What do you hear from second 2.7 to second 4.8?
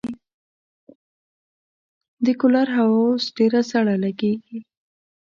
هوا اوس ډېره سړه لګېږي.